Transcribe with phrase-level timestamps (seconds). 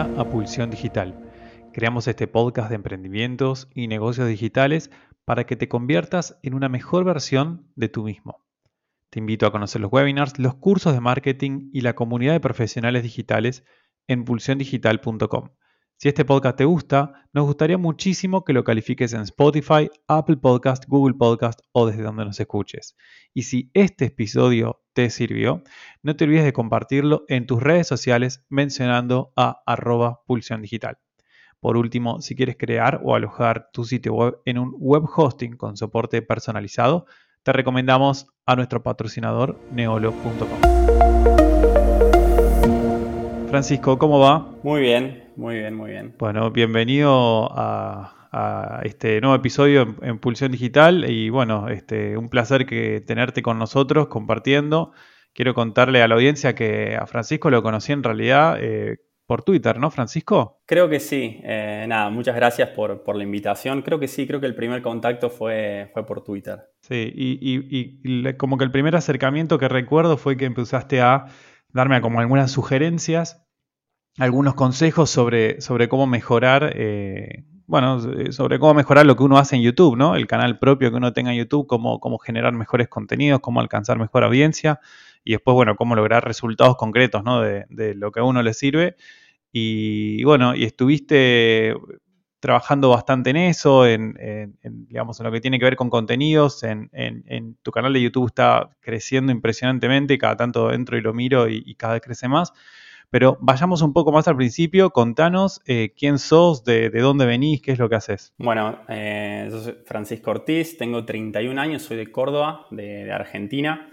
[0.00, 1.14] a Pulsión Digital.
[1.74, 4.90] Creamos este podcast de emprendimientos y negocios digitales
[5.26, 8.46] para que te conviertas en una mejor versión de tú mismo.
[9.10, 13.02] Te invito a conocer los webinars, los cursos de marketing y la comunidad de profesionales
[13.02, 13.62] digitales
[14.06, 15.50] en pulsiondigital.com.
[16.02, 20.84] Si este podcast te gusta, nos gustaría muchísimo que lo califiques en Spotify, Apple Podcast,
[20.88, 22.96] Google Podcast o desde donde nos escuches.
[23.34, 25.62] Y si este episodio te sirvió,
[26.02, 30.96] no te olvides de compartirlo en tus redes sociales mencionando a arroba pulsión digital.
[31.60, 35.76] Por último, si quieres crear o alojar tu sitio web en un web hosting con
[35.76, 37.04] soporte personalizado,
[37.42, 41.39] te recomendamos a nuestro patrocinador neolo.com.
[43.50, 44.48] Francisco, ¿cómo va?
[44.62, 46.14] Muy bien, muy bien, muy bien.
[46.20, 48.16] Bueno, bienvenido a,
[48.84, 54.06] este nuevo episodio en, Pulsión Digital y bueno, este, un placer que tenerte con nosotros
[54.06, 54.92] compartiendo.
[55.34, 59.80] Quiero contarle a la audiencia que a Francisco lo conocí en realidad eh, por Twitter,
[59.80, 60.60] ¿no, Francisco?
[60.64, 61.40] Creo que sí.
[61.42, 63.82] Eh, nada, muchas gracias por, la invitación.
[63.82, 66.60] Creo que sí, creo que el primer contacto fue, fue por Twitter.
[66.82, 71.26] Sí, y, como que el primer acercamiento que recuerdo fue que empezaste a
[71.72, 73.44] darme como algunas sugerencias,
[74.18, 78.00] algunos consejos sobre, sobre cómo mejorar, eh, bueno,
[78.32, 80.16] sobre cómo mejorar lo que uno hace en YouTube, ¿no?
[80.16, 83.98] El canal propio que uno tenga en YouTube, cómo, cómo generar mejores contenidos, cómo alcanzar
[83.98, 84.80] mejor audiencia
[85.24, 87.40] y después, bueno, cómo lograr resultados concretos, ¿no?
[87.40, 88.96] De, de lo que a uno le sirve.
[89.52, 91.74] Y bueno, y estuviste
[92.40, 94.14] trabajando bastante en eso, en,
[94.62, 96.62] digamos, en lo que tiene que ver con contenidos.
[96.62, 96.90] En,
[97.62, 101.94] tu canal de YouTube está creciendo impresionantemente, cada tanto entro y lo miro y, cada
[101.94, 102.52] vez crece más.
[103.10, 107.72] Pero vayamos un poco más al principio, contanos eh, quién sos, de, dónde venís, qué
[107.72, 108.32] es lo que haces.
[108.38, 113.90] Bueno, eh, soy Francisco Ortiz, tengo 31 años, soy de Córdoba, de Argentina.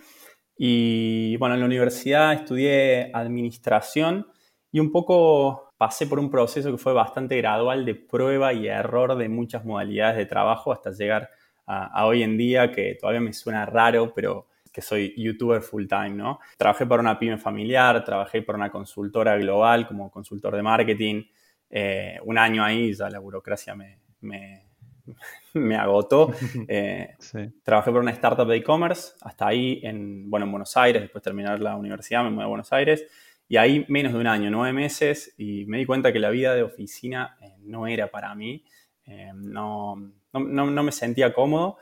[0.56, 4.28] Y bueno, en la universidad estudié administración
[4.72, 9.16] y un poco pasé por un proceso que fue bastante gradual de prueba y error
[9.16, 11.30] de muchas modalidades de trabajo hasta llegar
[11.68, 16.12] a, hoy en día, que todavía me suena raro, pero que soy youtuber full time,
[16.12, 16.40] ¿no?
[16.58, 21.24] Trabajé para una pyme familiar, trabajé para una consultora global como consultor de marketing.
[21.70, 24.66] Eh, un año ahí ya la burocracia me, me,
[25.78, 26.32] agotó.
[26.70, 27.16] Eh,
[27.64, 31.30] trabajé por una startup de e-commerce, hasta ahí en, bueno, en Buenos Aires, después de
[31.30, 33.06] terminar la universidad me mudé a Buenos Aires.
[33.50, 36.54] Y ahí menos de un año, nueve meses, y me di cuenta que la vida
[36.54, 38.66] de oficina eh, no era para mí,
[39.06, 39.96] eh, no,
[40.34, 41.78] no, me sentía cómodo.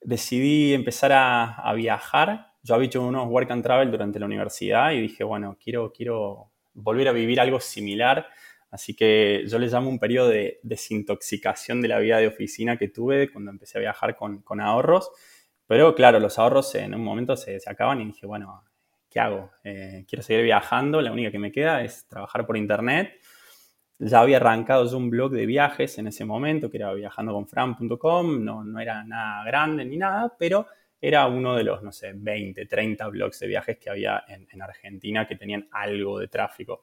[0.00, 2.54] Decidí empezar a, viajar.
[2.62, 6.50] Yo había hecho unos work and travel durante la universidad y dije, bueno, quiero, quiero
[6.74, 8.26] volver a vivir algo similar.
[8.70, 12.88] Así que yo le llamo un periodo de desintoxicación de la vida de oficina que
[12.88, 15.10] tuve cuando empecé a viajar con, con ahorros.
[15.66, 18.64] Pero claro, los ahorros en un momento se, se acaban y dije, bueno,
[19.10, 19.50] ¿qué hago?
[19.64, 23.12] Eh, quiero seguir viajando, la única que me queda es trabajar por internet.
[23.98, 28.80] Ya había arrancado un blog de viajes en ese momento, que era viajandoconfran.com, no, no
[28.80, 30.66] era nada grande ni nada, pero
[31.00, 35.26] era uno de los, no sé, 20, 30 blogs de viajes que había en, Argentina
[35.26, 36.82] que tenían algo de tráfico.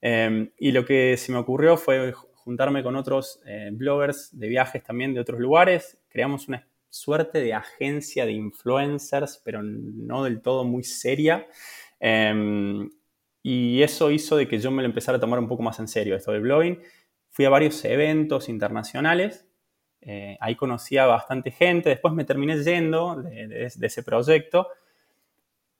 [0.00, 4.82] Em, y lo que se me ocurrió fue juntarme con otros eh, bloggers de viajes
[4.82, 5.98] también de otros lugares.
[6.08, 11.46] Creamos una suerte de agencia de influencers, pero no del todo muy seria.
[12.00, 12.90] Em,
[13.42, 15.88] y eso hizo de que yo me lo empezara a tomar un poco más en
[15.88, 16.80] serio esto del blogging.
[17.30, 19.46] Fui a varios eventos internacionales,
[20.00, 24.68] eh, ahí conocí a bastante gente, después me terminé yendo de, ese proyecto,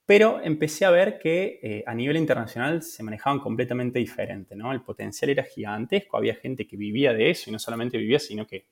[0.06, 4.72] pero empecé a ver que eh, a nivel internacional se manejaban completamente diferente, ¿no?
[4.72, 8.46] El potencial era gigantesco, había gente que vivía de eso y no solamente vivía, sino
[8.46, 8.66] que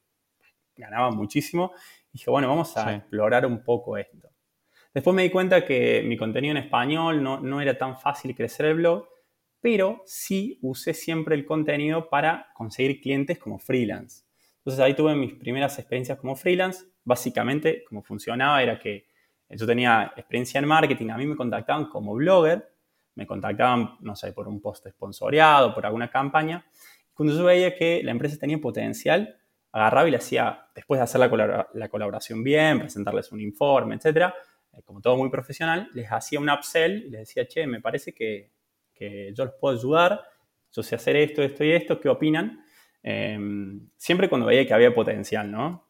[0.77, 1.73] ganaba muchísimo
[2.17, 4.31] dije, bueno, vamos a explorar un poco esto.
[4.95, 8.67] Después me di cuenta que mi contenido en español no, no era tan fácil crecer
[8.67, 9.07] el blog,
[9.61, 14.25] pero sí usé siempre el contenido para conseguir clientes como freelance.
[14.59, 16.87] Entonces ahí tuve mis primeras experiencias como freelance.
[17.05, 19.07] Básicamente, como funcionaba era que
[19.51, 22.73] yo tenía experiencia en marketing, a mí me contactaban como blogger,
[23.15, 26.67] me contactaban, no sé, por un post sponsoreado, por alguna campaña.
[27.13, 29.37] Cuando yo veía que la empresa tenía potencial,
[29.77, 34.35] agarraba y le hacía, después de hacer la, colaboración bien, presentarles un informe, etcétera,
[34.73, 38.15] eh, como todo muy profesional, les hacía un upsell y les decía, che, me parece
[38.15, 38.51] que,
[39.35, 40.23] yo los puedo ayudar,
[40.73, 42.65] yo sé hacer esto, esto y esto, ¿qué opinan?
[43.03, 45.87] Em, siempre cuando veía que había potencial, ¿no?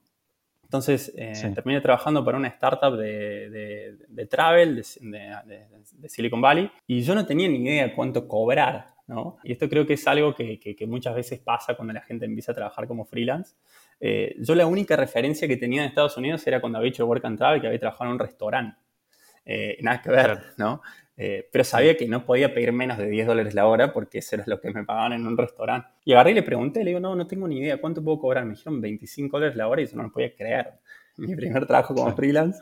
[0.65, 7.15] Entonces eh, terminé trabajando para una startup de, de, travel de, Silicon Valley y yo
[7.15, 9.39] no tenía ni idea cuánto cobrar, ¿no?
[9.45, 12.53] Y esto creo que es algo que, que, muchas veces pasa cuando la gente empieza
[12.53, 13.55] a trabajar como freelance.
[14.01, 17.25] Eh, yo la única referencia que tenía en Estados Unidos era cuando había hecho Work
[17.25, 18.79] and Travel, que había trabajado en un restaurante.
[19.45, 20.83] Eh, nada que ver, ¿no?
[21.17, 24.37] Eh, pero sabía que no podía pedir menos de 10 dólares la hora porque eso
[24.37, 25.89] era lo que me pagaban en un restaurante.
[26.05, 28.45] Y agarré y le pregunté, le digo, no, no tengo ni idea, ¿cuánto puedo cobrar?
[28.45, 30.75] Me dijeron 25 dólares la hora y yo no lo podía creer.
[31.17, 32.61] Mi primer trabajo como freelance.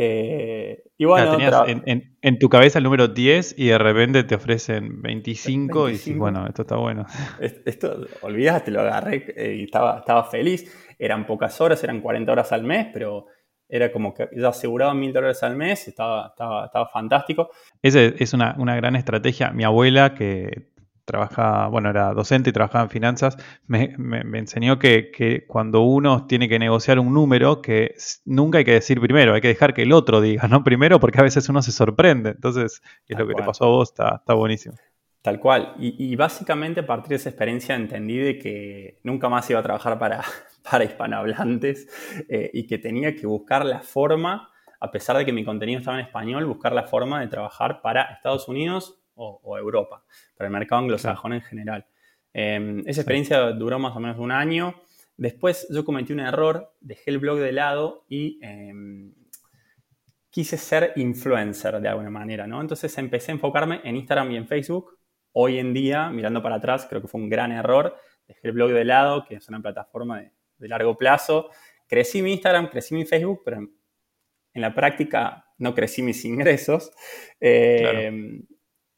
[0.00, 5.02] Eh, y bueno, tenías en, tu cabeza el número 10 y de repente te ofrecen
[5.02, 7.04] 25, y dices, bueno, esto está bueno.
[7.40, 10.72] Esto, olvidaste, lo agarré eh, y estaba, estaba feliz.
[11.00, 13.26] Eran pocas horas, eran 40 horas al mes, pero
[13.68, 17.50] era como que ya aseguraba mil dólares al mes, estaba, estaba, estaba fantástico.
[17.82, 19.50] Esa es una, una, gran estrategia.
[19.50, 20.68] Mi abuela, que
[21.08, 23.94] trabajaba, bueno, era docente y trabajaba en finanzas, me,
[24.34, 27.94] enseñó que, cuando uno tiene que negociar un número, que
[28.26, 31.18] nunca hay que decir primero, hay que dejar que el otro diga, no primero, porque
[31.18, 32.30] a veces uno se sorprende.
[32.30, 34.76] Entonces, es lo que te pasó a vos, está, está buenísimo.
[35.22, 35.74] Tal cual.
[35.78, 39.98] Y, básicamente a partir de esa experiencia entendí de que nunca más iba a trabajar
[39.98, 40.22] para,
[40.70, 41.88] para hispanohablantes
[42.28, 45.98] eh, y que tenía que buscar la forma, a pesar de que mi contenido estaba
[45.98, 50.04] en español, buscar la forma de trabajar para Estados Unidos o, Europa,
[50.38, 51.86] para el mercado anglosajón en general.
[52.32, 54.80] Em, esa experiencia duró más o menos un año.
[55.16, 59.12] Después yo cometí un error, dejé el blog de lado y em,
[60.30, 62.60] quise ser influencer de alguna manera, ¿no?
[62.60, 64.96] Entonces empecé a enfocarme en Instagram y en Facebook.
[65.32, 67.96] Hoy en día, mirando para atrás, creo que fue un gran error.
[68.28, 71.50] Dejé el blog de lado, que es una plataforma de, largo plazo.
[71.88, 73.72] Crecí mi Instagram, crecí mi Facebook, pero en,
[74.54, 76.92] la práctica no crecí mis ingresos.
[77.40, 78.46] Em,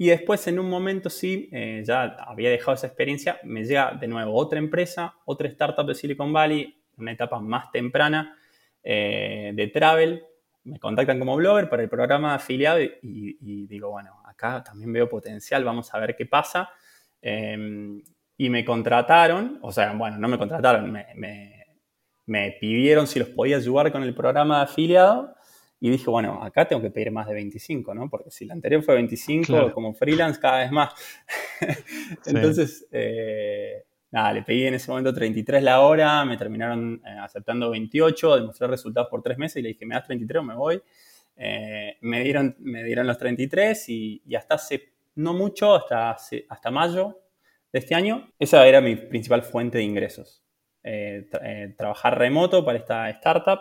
[0.00, 4.08] y después, en un momento, sí, eh, ya había dejado esa experiencia, me llega de
[4.08, 8.34] nuevo otra empresa, otra startup de Silicon Valley, una etapa más temprana
[8.82, 10.24] eh, de travel.
[10.64, 15.64] Me contactan como blogger para el programa afiliado y, digo, bueno, acá también veo potencial,
[15.64, 16.70] vamos a ver qué pasa.
[17.20, 18.02] Em,
[18.38, 21.66] y me contrataron, o sea, bueno, no me contrataron, me,
[22.24, 25.36] me pidieron si los podía ayudar con el programa de afiliado
[25.82, 28.10] y dije, bueno, acá tengo que pedir más de 25, ¿no?
[28.10, 30.92] Porque si la anterior fue 25, como freelance, cada vez más.
[32.26, 37.70] Entonces, eh, nada, le pedí en ese momento 33 la hora, me terminaron eh, aceptando
[37.70, 40.82] 28, demostré resultados por tres meses y le dije, ¿me das 33 o me voy?
[41.34, 46.70] Eh, me, dieron, me dieron los 33 y, y, hasta hace no mucho, hasta, hasta
[46.70, 47.20] mayo
[47.72, 50.44] de este año, esa era mi principal fuente de ingresos.
[51.78, 53.60] trabajar remoto para esta startup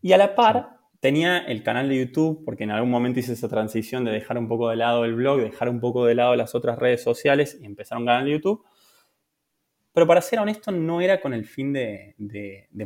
[0.00, 3.48] y a la par Tenía el canal de YouTube, porque en algún momento hice esa
[3.48, 6.56] transición de dejar un poco de lado el blog, dejar un poco de lado las
[6.56, 8.64] otras redes sociales y empezar un canal de YouTube.
[9.92, 12.14] Pero para ser honesto, no era con el fin de,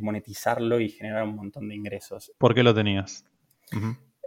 [0.00, 2.32] monetizarlo y generar un montón de ingresos.
[2.38, 3.24] ¿Por qué lo tenías?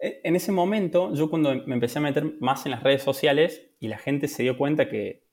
[0.01, 3.69] E, en ese momento, yo cuando me empecé a meter más en las redes sociales
[3.79, 5.25] y la gente se dio cuenta que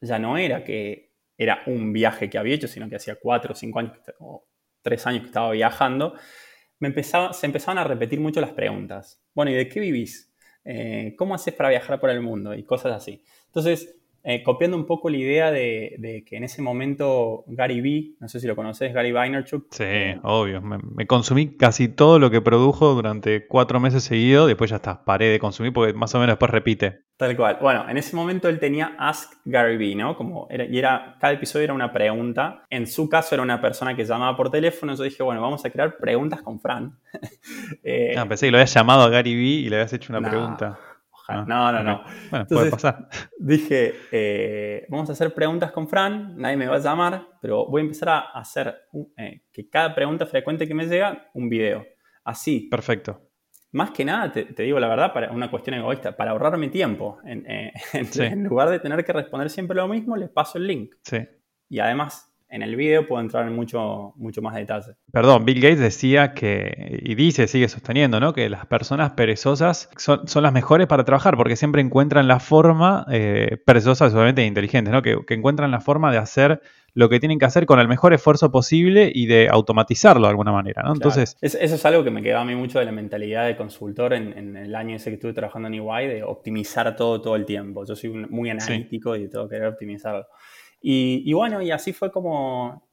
[0.00, 3.54] ya no era que era un viaje que había hecho, sino que hacía cuatro o
[3.54, 4.46] cinco años o
[4.82, 6.14] tres años que estaba viajando,
[6.80, 9.20] me empezaba, se empezaban a repetir mucho las preguntas.
[9.34, 10.32] Bueno, ¿y de qué vivís?
[10.64, 12.54] Eh, ¿Cómo haces para viajar por el mundo?
[12.54, 13.22] Y cosas así.
[13.46, 13.96] Entonces,
[14.30, 18.40] eh, copiando un poco la idea de, que en ese momento Gary Vee, no sé
[18.40, 19.68] si lo conoces, Gary Vaynerchuk.
[19.70, 19.84] Sí,
[20.22, 20.60] obvio.
[20.60, 25.28] Me, consumí casi todo lo que produjo durante cuatro meses seguidos, después ya está, paré
[25.28, 27.04] de consumir porque más o menos después repite.
[27.16, 27.56] Tal cual.
[27.58, 30.14] Bueno, en ese momento él tenía Ask Gary Vee, ¿no?
[30.14, 32.64] Como era, y era, cada episodio era una pregunta.
[32.68, 34.94] En su caso era una persona que llamaba por teléfono.
[34.94, 36.98] Yo dije, bueno, vamos a crear preguntas con Fran.
[37.82, 40.28] eh, no, pensé que lo habías llamado a Gary Vee y le habías hecho una
[40.28, 40.78] pregunta.
[41.30, 42.04] Ah, no, no, no.
[42.30, 43.06] Bueno, puede pasar.
[43.38, 47.82] Dije, eh, vamos a hacer preguntas con Fran, nadie me va a llamar, pero voy
[47.82, 48.74] a empezar a hacer
[49.18, 51.84] eh, que cada pregunta frecuente que me llega, un video.
[52.24, 52.68] Así.
[52.70, 53.28] Perfecto.
[53.72, 57.18] Más que nada, te, digo la verdad, para una cuestión egoísta, para ahorrarme tiempo.
[57.24, 60.94] En, eh, en lugar de tener que responder siempre lo mismo, les paso el link.
[61.02, 61.18] Sí.
[61.68, 64.92] Y además, en el video puedo entrar en mucho, mucho más detalle.
[65.12, 68.32] Perdón, Bill Gates decía que, y dice, sigue sosteniendo, ¿no?
[68.32, 73.58] Que las personas perezosas son, las mejores para trabajar porque siempre encuentran la forma, eh,
[73.66, 75.02] perezosas obviamente inteligentes, ¿no?
[75.02, 76.62] Que, encuentran la forma de hacer
[76.94, 80.52] lo que tienen que hacer con el mejor esfuerzo posible y de automatizarlo de alguna
[80.52, 80.94] manera, ¿no?
[80.94, 81.36] Entonces...
[81.42, 84.56] eso es algo que me quedó a mí mucho de la mentalidad de consultor en,
[84.56, 87.84] el año ese que estuve trabajando en EY, de optimizar todo todo el tiempo.
[87.84, 90.26] Yo soy muy analítico y tengo que querer optimizarlo.
[90.80, 92.88] Y, bueno, y así fue como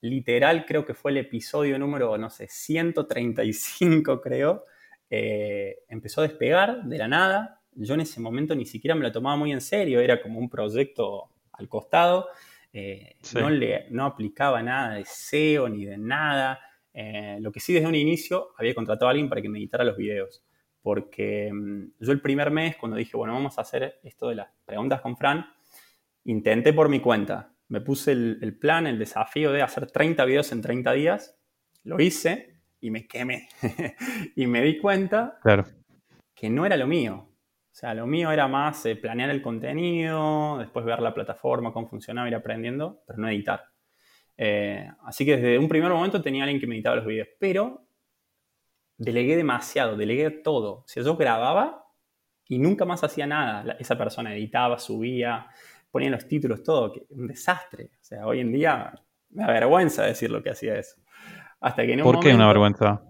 [0.00, 4.64] literal, creo que fue el episodio número, no sé, 135 creo,
[5.08, 7.60] eh, empezó a despegar de la nada.
[7.74, 10.48] Yo en ese momento ni siquiera me lo tomaba muy en serio, era como un
[10.48, 12.28] proyecto al costado.
[12.72, 16.60] Eh, no, le, no aplicaba nada de SEO ni de nada.
[16.94, 19.84] Eh, lo que sí desde un inicio había contratado a alguien para que me editara
[19.84, 20.42] los videos.
[20.80, 24.48] Porque mm, yo el primer mes, cuando dije, bueno, vamos a hacer esto de las
[24.64, 25.46] preguntas con Fran,
[26.24, 27.54] intenté por mi cuenta.
[27.68, 31.38] Me puse el, plan, el desafío de hacer 30 videos en 30 días.
[31.84, 33.48] Lo hice y me quemé.
[34.36, 35.38] y me di cuenta
[36.34, 37.28] que no era lo mío.
[37.72, 41.88] O sea, lo mío era más eh, planear el contenido, después ver la plataforma, cómo
[41.88, 43.62] funcionaba, ir aprendiendo, pero no editar.
[44.36, 47.86] Eh, así que desde un primer momento tenía alguien que me editaba los videos, pero
[48.98, 50.80] delegué demasiado, delegué todo.
[50.80, 51.86] O sea, yo grababa
[52.46, 53.76] y nunca más hacía nada.
[53.78, 55.46] Esa persona editaba, subía,
[55.92, 56.92] ponía los títulos, todo.
[57.10, 57.90] Un desastre.
[58.00, 58.92] O sea, hoy en día
[59.30, 60.96] me da vergüenza decir lo que hacía eso.
[61.60, 63.02] Hasta que ¿Por qué una vergüenza?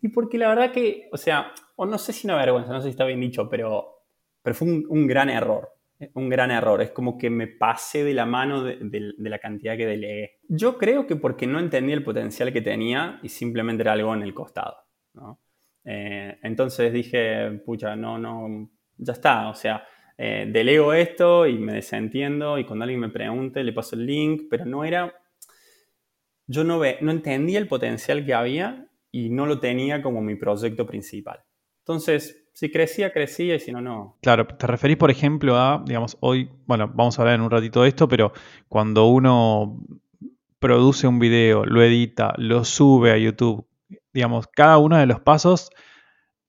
[0.00, 2.86] Y porque la verdad que, o sea, o no sé si una vergüenza, no sé
[2.86, 4.02] si está bien dicho, pero,
[4.42, 5.68] pero fue un, gran error.
[6.14, 6.82] Un gran error.
[6.82, 10.40] Es como que me pasé de la mano de, la cantidad que delegué.
[10.48, 14.22] Yo creo que porque no entendí el potencial que tenía y simplemente era algo en
[14.22, 14.76] el costado.
[15.84, 19.48] Eh, entonces dije, pucha, no, no, ya está.
[19.48, 19.84] O sea,
[20.18, 24.44] eh, delego esto y me desentiendo y cuando alguien me pregunte le paso el link,
[24.48, 25.14] pero no era,
[26.46, 30.36] yo no, ve, no entendía el potencial que había y no lo tenía como mi
[30.36, 31.40] proyecto principal.
[31.80, 34.16] Entonces, si crecía, crecía y si no, no.
[34.22, 37.82] Claro, te referís, por ejemplo, a, digamos, hoy, bueno, vamos a hablar en un ratito
[37.82, 38.32] de esto, pero
[38.68, 39.78] cuando uno
[40.58, 43.66] produce un video, lo edita, lo sube a YouTube,
[44.12, 45.70] digamos, cada uno de los pasos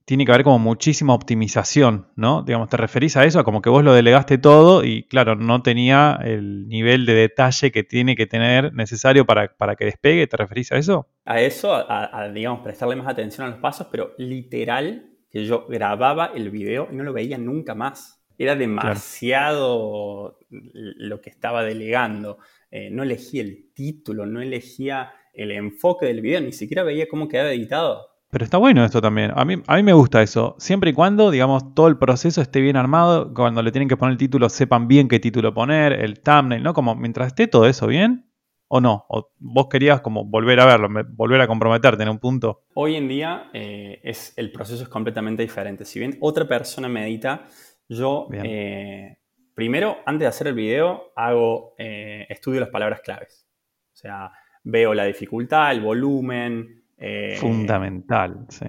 [0.07, 2.41] tiene que haber como muchísima optimización, ¿no?
[2.41, 3.41] Digamos, ¿te referís a eso?
[3.41, 7.73] A como que vos lo delegaste todo y, claro, no tenía el nivel de detalle
[7.73, 10.25] que tiene que tener necesario para, para que despegue.
[10.25, 11.09] ¿Te referís a eso?
[11.25, 16.31] A eso, a, digamos, prestarle más atención a los pasos, pero literal que yo grababa
[16.33, 18.23] el video y no lo veía nunca más.
[18.37, 22.37] Era demasiado lo que estaba delegando.
[22.71, 27.27] Eh, no elegía el título, no elegía el enfoque del video, ni siquiera veía cómo
[27.27, 28.06] quedaba editado.
[28.29, 29.31] Pero está bueno esto también.
[29.35, 30.55] A mí, a mí me gusta eso.
[30.59, 34.11] Siempre y cuando, digamos, todo el proceso esté bien armado, cuando le tienen que poner
[34.11, 36.73] el título, sepan bien qué título poner, el thumbnail, ¿no?
[36.73, 38.29] Como mientras esté todo eso bien,
[38.67, 39.05] o no.
[39.07, 42.65] O vos querías como volver a verlo, volver a comprometerte en un punto.
[42.73, 45.85] Hoy en día eh, es, el proceso es completamente diferente.
[45.85, 47.45] Si bien otra persona me edita,
[47.87, 49.17] yo eh,
[49.53, 53.47] primero, antes de hacer el video, hago, eh, estudio las palabras claves.
[53.93, 54.31] O sea,
[54.63, 56.83] veo la dificultad, el volumen.
[56.97, 58.65] Eh, Fundamental, sí.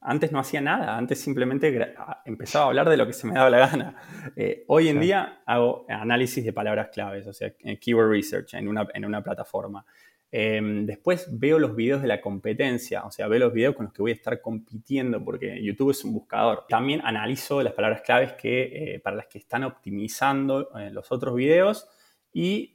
[0.00, 3.50] Antes no hacía nada, antes simplemente empezaba a hablar de lo que se me daba
[3.50, 3.96] la gana.
[4.36, 8.68] Eh, hoy en día hago análisis de palabras claves, o sea, eh, keyword research en
[8.68, 9.84] una, en una plataforma.
[10.30, 13.94] Em, después veo los videos de la competencia, o sea, veo los videos con los
[13.94, 16.64] que voy a estar compitiendo, porque YouTube es un buscador.
[16.68, 21.88] También analizo las palabras claves que, para las que están optimizando los otros videos
[22.32, 22.72] y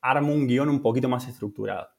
[0.00, 1.95] armo un guion un poquito más estructurado.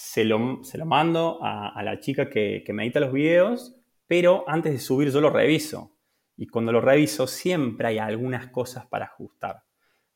[0.00, 3.74] Se lo, se lo mando a, la chica que, que me edita los videos,
[4.06, 5.96] pero antes de subir yo lo reviso.
[6.36, 9.64] Y cuando lo reviso siempre hay algunas cosas para ajustar.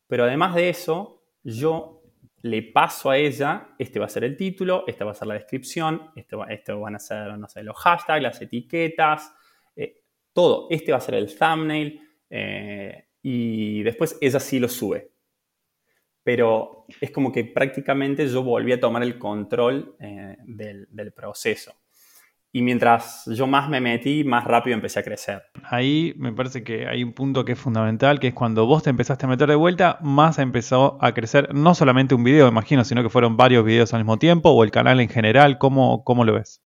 [0.06, 2.04] Pero además de eso, yo
[2.42, 5.34] le paso a ella, este va a ser el título, esta va a ser la
[5.34, 9.34] descripción, esto, esto van a ser, no sé, los hashtags, las etiquetas,
[9.74, 10.68] eh, todo.
[10.70, 15.11] Este va a ser el thumbnail eh, y después ella sí lo sube
[16.24, 21.72] pero es como que prácticamente yo volví a tomar el control eh, del, del, proceso.
[22.54, 25.42] Y mientras yo más me metí, más rápido empecé a crecer.
[25.64, 28.90] Ahí me parece que hay un punto que es fundamental, que es cuando vos te
[28.90, 33.02] empezaste a meter de vuelta, más empezó a crecer no solamente un video, imagino, sino
[33.02, 35.56] que fueron varios videos al mismo tiempo, o el canal en general.
[35.56, 36.62] ¿Cómo, cómo lo ves?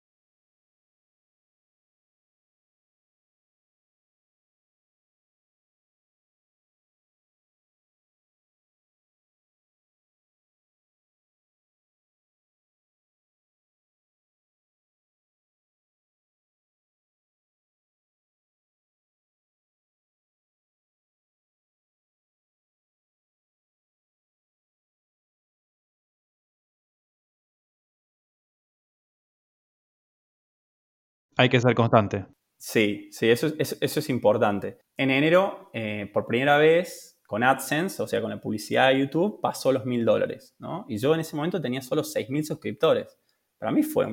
[31.37, 32.27] Hay que ser constante.
[32.57, 34.79] Sí, sí, eso, es importante.
[34.97, 39.41] En enero, eh, por primera vez, con AdSense, o sea, con la publicidad de YouTube,
[39.43, 40.87] pasó los mil dólares, ¿no?
[40.89, 43.19] Y yo en ese momento tenía solo seis mil suscriptores.
[43.59, 44.07] Para mí fue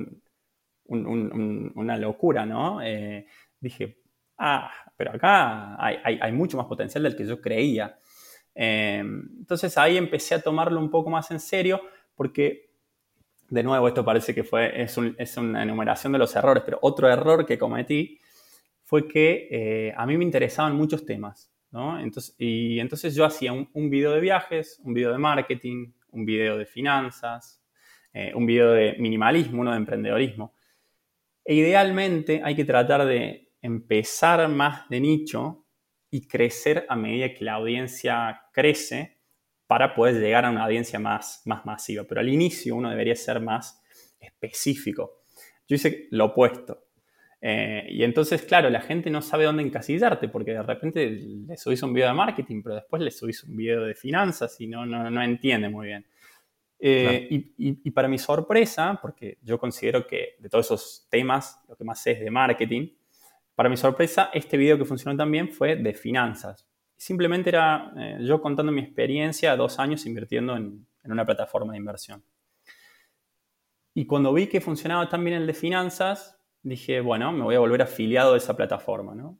[0.86, 2.82] una locura, ¿no?
[2.82, 3.26] Eh,
[3.60, 4.02] dije,
[4.38, 7.98] ah, pero acá hay, mucho más potencial del que yo creía.
[8.54, 11.82] Eh, entonces ahí empecé a tomarlo un poco más en serio
[12.16, 12.73] porque
[13.54, 14.98] de nuevo, esto parece que fue, es,
[15.38, 18.18] una enumeración de los errores, pero otro error que cometí
[18.82, 21.54] fue que eh, a mí me interesaban muchos temas.
[22.00, 26.58] Entonces, y entonces yo hacía un, video de viajes, un video de marketing, un video
[26.58, 27.64] de finanzas,
[28.12, 30.54] eh, un video de minimalismo, uno de emprendedorismo.
[31.46, 35.66] E idealmente hay que tratar de empezar más de nicho
[36.10, 39.20] y crecer a medida que la audiencia crece
[39.68, 42.04] para poder llegar a una audiencia más, más masiva.
[42.08, 43.82] Pero al inicio uno debería ser más
[44.20, 45.24] específico.
[45.68, 46.86] Yo hice lo opuesto.
[47.42, 51.84] Eh, y entonces, claro, la gente no sabe dónde encasillarte porque de repente le subís
[51.84, 55.10] un video de marketing, pero después le subís un video de finanzas y no, no,
[55.10, 56.06] no entiende muy bien.
[56.86, 57.28] Eh,
[57.58, 62.02] y, para mi sorpresa, porque yo considero que de todos esos temas, lo que más
[62.02, 62.90] sé es de marketing,
[63.56, 66.68] para mi sorpresa, este video que funcionó también fue de finanzas.
[67.04, 72.24] Simplemente era eh, yo contando mi experiencia, dos años invirtiendo en, una plataforma de inversión.
[73.94, 77.60] Y cuando vi que funcionaba tan bien el de finanzas, dije, bueno, me voy a
[77.60, 79.36] volver afiliado de esa plataforma.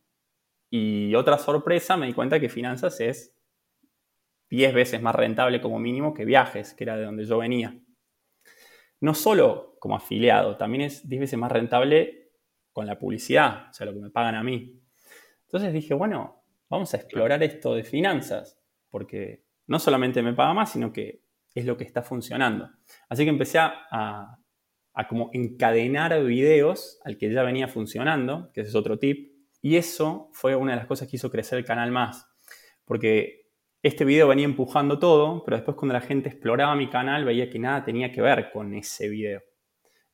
[0.70, 3.34] Y otra sorpresa, me di cuenta que finanzas es
[4.50, 7.80] 10 veces más rentable como mínimo que viajes, que era de donde yo venía.
[9.00, 12.34] No solo como afiliado, también es 10 veces más rentable
[12.74, 14.84] con la publicidad, o sea, lo que me pagan a mí.
[15.46, 16.43] Entonces dije, bueno,
[16.74, 21.24] vamos a explorar esto de finanzas, porque no solamente me paga más, sino que
[21.56, 22.70] es lo que está funcionando.
[23.10, 24.38] Así que empecé a,
[24.94, 29.34] a como encadenar videos al que ya venía funcionando, que ese es otro tip.
[29.62, 32.28] Y eso fue una de las cosas que hizo crecer el canal más.
[32.86, 33.50] Porque
[33.82, 37.60] este video venía empujando todo, pero después cuando la gente exploraba mi canal veía que
[37.60, 39.42] nada tenía que ver con ese video.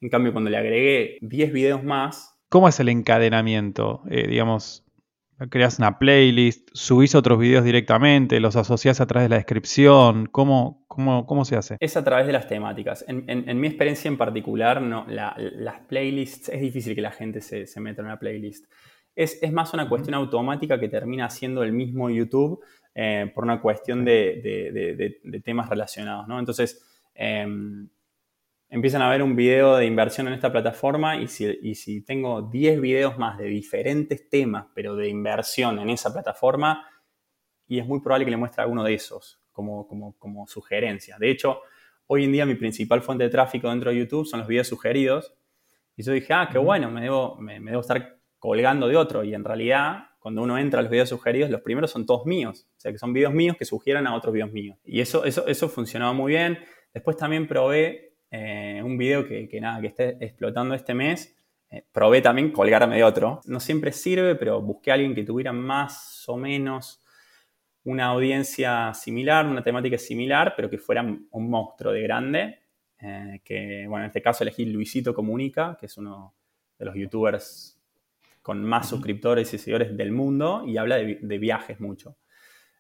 [0.02, 2.36] En cambio, cuando le agregué 10 videos más...
[2.48, 4.04] ¿Cómo es el encadenamiento?
[4.10, 4.89] Eh, digamos,
[5.48, 10.84] creas una playlist, subís otros videos directamente, los asociás a través de la descripción, ¿cómo,
[10.88, 11.78] cómo, cómo se hace?
[11.80, 13.06] Es a través de las temáticas.
[13.08, 18.02] En, mi experiencia en particular, no, las playlists, es difícil que la gente se, meta
[18.02, 18.66] en una playlist.
[19.16, 22.60] Es, más una cuestión automática que termina siendo el mismo YouTube
[22.94, 26.40] eh, por una cuestión de, temas relacionados, ¿no?
[26.40, 27.88] Entonces, em,
[28.70, 33.18] empiezan a ver un video de inversión en esta plataforma y si, tengo 10 videos
[33.18, 36.88] más de diferentes temas, pero de inversión en esa plataforma,
[37.68, 41.18] y es muy probable que le muestre alguno de esos como, como, como sugerencia.
[41.20, 41.62] De hecho,
[42.08, 45.36] hoy en día mi principal fuente de tráfico dentro de YouTube son los videos sugeridos.
[45.96, 49.24] Y yo dije, ah, qué bueno, me debo, me, debo estar colgando de otro.
[49.24, 52.68] Y en realidad, cuando uno entra a los videos sugeridos, los primeros son todos míos.
[52.78, 54.80] O sea, que son videos míos que sugieran a otros videos míos.
[54.84, 56.58] Y eso, eso, eso funcionaba muy bien.
[56.94, 61.36] Después también probé eh, un video que, nada, que esté explotando este mes.
[61.72, 63.42] Eh, probé también colgarme de otro.
[63.46, 67.04] No siempre sirve, pero busqué a alguien que tuviera más o menos
[67.84, 72.60] una audiencia similar, una temática similar, pero que fuera un monstruo de grande.
[73.02, 76.36] Eh, que, bueno, en este caso elegí Luisito Comunica, que es uno
[76.78, 77.78] de los youtubers
[78.42, 82.18] con más suscriptores y seguidores del mundo y habla de, viajes mucho.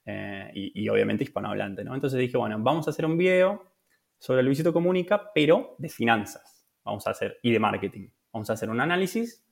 [0.05, 1.93] y, y, obviamente hispanohablante, ¿no?
[1.93, 3.68] Entonces dije, bueno, vamos a hacer un video
[4.19, 6.67] sobre Luisito Comunica, pero de finanzas.
[6.83, 8.09] Vamos a hacer, y de marketing.
[8.31, 9.45] Vamos a hacer un análisis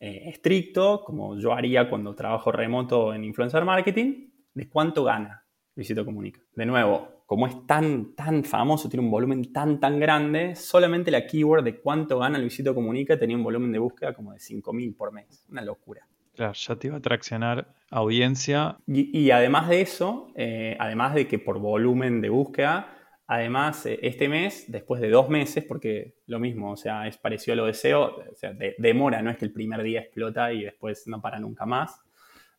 [0.00, 6.04] eh, estricto, como yo haría cuando trabajo remoto en influencer marketing, de cuánto gana Luisito
[6.04, 6.40] Comunica.
[6.54, 11.26] De nuevo, como es tan, tan famoso, tiene un volumen tan, tan grande, solamente la
[11.26, 15.12] keyword de cuánto gana Luisito Comunica tenía un volumen de búsqueda como de 5.000 por
[15.12, 15.46] mes.
[15.48, 16.06] Una locura.
[16.34, 18.78] Claro, ya te iba a traccionar audiencia.
[18.86, 22.88] Y, además de eso, eh, además de que por volumen de búsqueda,
[23.34, 27.54] Además, eh, este mes, después de dos meses, porque lo mismo, o sea, es parecido
[27.54, 31.06] a lo deseo, o sea, demora, no es que el primer día explota y después
[31.06, 31.98] no para nunca más.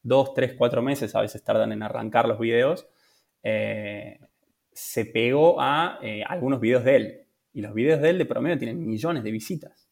[0.02, 2.88] Dos, tres, cuatro meses a veces tardan en arrancar los videos.
[3.44, 4.20] Eh,
[4.72, 7.22] se pegó a eh, algunos videos de él.
[7.54, 9.88] Y los videos de él de promedio tienen millones de visitas.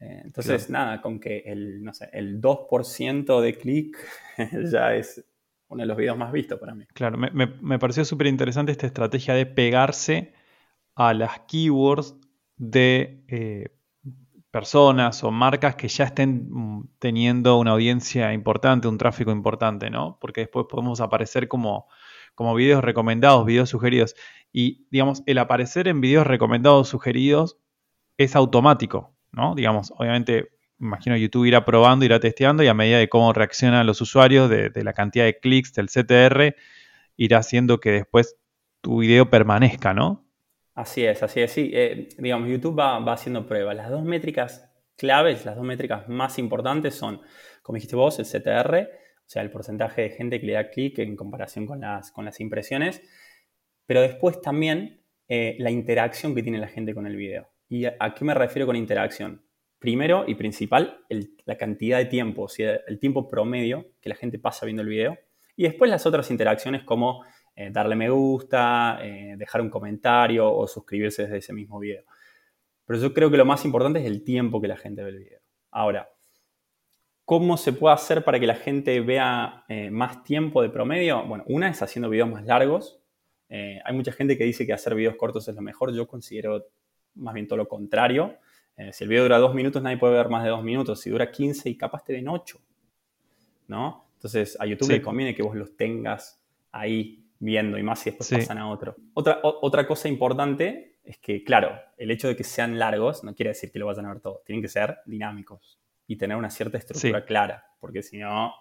[0.00, 3.98] entonces, nada, con que el, no sé, el 2% de clic
[4.72, 5.22] ya es
[5.68, 6.86] uno de los videos más vistos para mí.
[6.94, 10.32] Claro, me, pareció súper interesante esta estrategia de pegarse
[10.94, 12.16] a las keywords
[12.56, 13.76] de eh,
[14.50, 20.18] personas o marcas que ya estén mm, teniendo una audiencia importante, un tráfico importante, ¿no?
[20.20, 21.88] Porque después podemos aparecer como,
[22.34, 24.14] como videos recomendados, videos sugeridos.
[24.52, 27.58] Y, digamos, el aparecer en videos recomendados, sugeridos,
[28.16, 29.54] es automático, ¿no?
[29.54, 34.00] Digamos, obviamente imagino YouTube irá probando, irá testeando y a medida de cómo reaccionan los
[34.00, 36.56] usuarios, de, la cantidad de clics del CTR,
[37.16, 38.36] irá haciendo que después
[38.80, 40.24] tu video permanezca, ¿no?
[40.74, 41.70] Así es, así es, sí.
[41.72, 43.76] Eh, digamos, YouTube va, haciendo pruebas.
[43.76, 47.22] Las dos métricas claves, las dos métricas más importantes son,
[47.62, 48.88] como dijiste vos, el CTR,
[49.26, 52.26] o sea, el porcentaje de gente que le da clic en comparación con las, con
[52.26, 53.02] las impresiones,
[53.86, 57.48] pero después también eh, la interacción que tiene la gente con el video.
[57.68, 59.45] ¿Y a qué me refiero con interacción?
[59.78, 61.04] Primero y principal,
[61.44, 64.88] la cantidad de tiempo, o sea, el tiempo promedio que la gente pasa viendo el
[64.88, 65.18] video.
[65.56, 70.68] Y después las otras interacciones como eh, darle me gusta, eh, dejar un comentario o
[70.68, 72.04] suscribirse desde ese mismo video.
[72.84, 75.18] Pero yo creo que lo más importante es el tiempo que la gente ve el
[75.18, 75.40] video.
[75.70, 76.10] Ahora,
[77.24, 81.24] ¿cómo se puede hacer para que la gente vea eh, más tiempo de promedio?
[81.24, 83.00] Bueno, una es haciendo videos más largos.
[83.48, 85.94] hay mucha gente que dice que hacer videos cortos es lo mejor.
[85.94, 86.66] Yo considero
[87.14, 88.36] más bien todo lo contrario.
[88.76, 91.00] Eh, si el video dura dos minutos, nadie puede ver más de dos minutos.
[91.00, 92.58] Si dura 15 y capaz te ven 8.
[93.68, 94.06] ¿No?
[94.14, 96.40] Entonces a YouTube le conviene que vos los tengas
[96.72, 98.96] ahí viendo y más si después pasan a otro.
[99.14, 103.50] Otra, otra cosa importante es que, claro, el hecho de que sean largos no quiere
[103.50, 104.42] decir que lo vayan a ver todo.
[104.44, 108.52] Tienen que ser dinámicos y tener una cierta estructura clara, porque si no,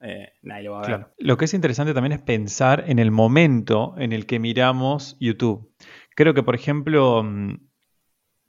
[0.00, 1.06] eh, nadie lo va a ver.
[1.18, 5.72] Lo que es interesante también es pensar en el momento en el que miramos YouTube.
[6.14, 7.56] Creo que, por ejemplo, mm,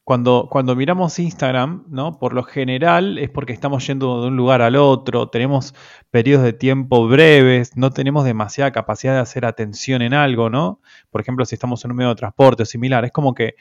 [0.06, 2.20] cuando, cuando miramos Instagram, ¿no?
[2.20, 5.74] Por lo general es porque estamos yendo de un lugar al otro, tenemos
[6.12, 10.80] periodos de tiempo breves, no tenemos demasiada capacidad de hacer atención en algo, ¿no?
[11.10, 13.56] Por ejemplo, si estamos en un medio de transporte o similar, es como que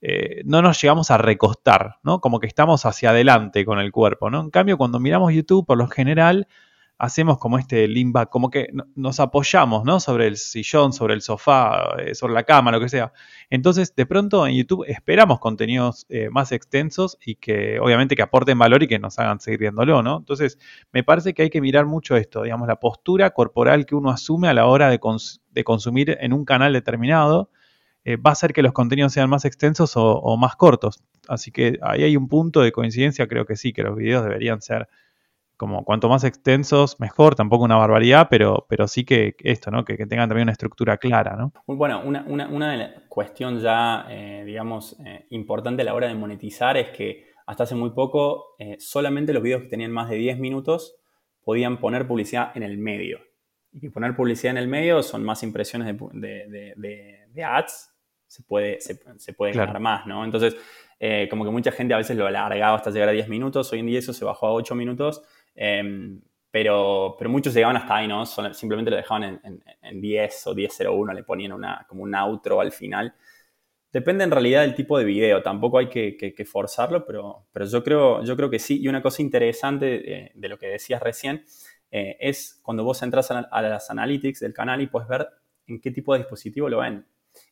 [0.00, 2.22] eh, no nos llegamos a recostar, ¿no?
[2.22, 4.40] Como que estamos hacia adelante con el cuerpo, ¿no?
[4.40, 6.48] En cambio, cuando miramos YouTube, por lo general
[7.02, 9.98] hacemos como este limba, como que nos apoyamos, ¿no?
[9.98, 13.12] Sobre el sillón, sobre el sofá, eh, sobre la cama, lo que sea.
[13.50, 18.56] Entonces, de pronto en YouTube esperamos contenidos eh, más extensos y que obviamente que aporten
[18.56, 20.18] valor y que nos hagan seguir viéndolo, ¿no?
[20.18, 20.60] Entonces,
[20.92, 24.46] me parece que hay que mirar mucho esto, digamos, la postura corporal que uno asume
[24.46, 25.00] a la hora de,
[25.64, 27.50] consumir en un canal determinado.
[28.04, 31.02] Eh, va a hacer que los contenidos sean más extensos o, o más cortos.
[31.26, 34.62] Así que ahí hay un punto de coincidencia, creo que sí, que los videos deberían
[34.62, 34.86] ser
[35.56, 39.84] como cuanto más extensos, mejor, tampoco una barbaridad, pero, pero sí que esto, ¿no?
[39.84, 41.52] Que, tengan también una estructura clara, ¿no?
[41.66, 46.90] Bueno, una, una, cuestión ya, eh, digamos, eh, importante a la hora de monetizar es
[46.90, 50.96] que hasta hace muy poco eh, solamente los videos que tenían más de 10 minutos
[51.44, 53.20] podían poner publicidad en el medio.
[53.72, 57.94] Y poner publicidad en el medio son más impresiones de, ads,
[58.26, 60.24] se puede, se, puede ganar más, ¿no?
[60.24, 60.56] Entonces,
[61.30, 63.86] como que mucha gente a veces lo alargaba hasta llegar a 10 minutos, hoy en
[63.86, 65.22] día eso se bajó a 8 minutos
[65.54, 66.20] Em,
[66.52, 68.26] pero, pero muchos llegaban hasta ahí, ¿no?
[68.26, 72.72] simplemente lo dejaban en, en, 10 o 10.01, le ponían una, como un outro al
[72.72, 73.14] final.
[73.90, 77.82] Depende en realidad del tipo de video, tampoco hay que, que, forzarlo, pero, pero yo,
[77.82, 78.80] creo, yo creo que sí.
[78.80, 81.44] Y una cosa interesante de, lo que decías recién
[81.90, 85.28] eh, es cuando vos entras a, las analytics del canal y puedes ver
[85.66, 87.06] en qué tipo de dispositivo lo ven.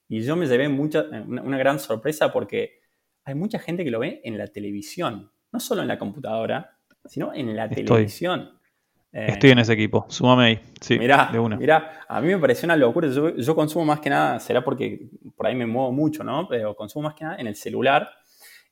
[0.08, 2.80] Y yo me llevé mucha, una, una gran sorpresa porque
[3.24, 7.32] hay mucha gente que lo ve en la televisión, no solo en la computadora, sino
[7.34, 8.60] en la televisión.
[9.12, 10.60] Estoy en ese equipo, súmame ahí.
[10.80, 11.56] Sí, mirá, de una.
[11.56, 13.08] Mirá, a mí me pareció una locura.
[13.08, 16.46] Yo, consumo más que nada, será porque por ahí me muevo mucho, ¿no?
[16.48, 18.08] Pero consumo más que nada en el celular.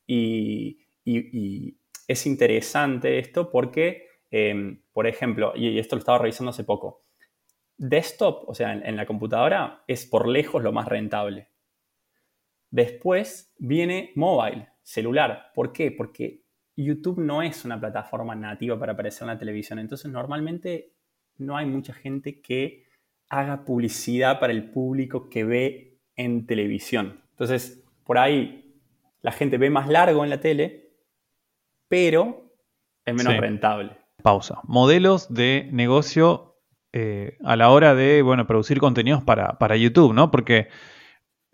[0.07, 0.79] Y,
[2.07, 7.05] es interesante esto porque, em, por ejemplo, y esto lo estaba revisando hace poco,
[7.77, 11.49] desktop, o sea, en, la computadora, es por lejos lo más rentable.
[12.71, 15.51] Después viene mobile, celular.
[15.55, 15.91] ¿Por qué?
[15.91, 16.43] Porque
[16.85, 20.93] YouTube no es una plataforma nativa para aparecer en la televisión, entonces normalmente
[21.37, 22.87] no hay mucha gente que
[23.29, 27.21] haga publicidad para el público que ve en televisión.
[27.31, 28.77] Entonces, por ahí
[29.23, 30.91] la gente ve más largo en la tele,
[31.89, 32.53] pero
[33.05, 33.97] es menos rentable.
[34.23, 34.61] Pausa.
[34.65, 36.57] Modelos de negocio
[36.93, 40.31] eh, a la hora de bueno, producir contenidos para, para YouTube, ¿no?
[40.31, 40.69] Porque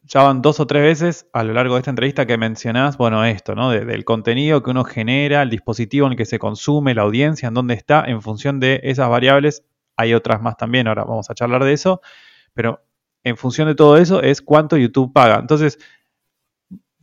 [0.07, 3.25] ya van dos o tres veces a lo largo de esta entrevista que mencionás, bueno,
[3.25, 3.71] esto, ¿no?
[3.71, 7.55] del contenido que uno genera, el dispositivo en el que se consume, la audiencia, en
[7.55, 9.65] dónde está, en función de esas variables.
[9.97, 12.03] Hay otras más también, ahora vamos a charlar de eso,
[12.53, 12.85] pero
[13.23, 15.39] en función de todo eso es cuánto YouTube paga.
[15.41, 15.79] Entonces,